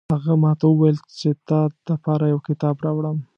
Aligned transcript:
هغې 0.13 0.35
ماته 0.43 0.65
وویل 0.69 0.97
چې 1.19 1.29
د 1.35 1.37
تا 1.47 1.59
د 1.87 1.89
پاره 2.03 2.25
یو 2.33 2.39
کتاب 2.47 2.75
راوړم 2.85 3.17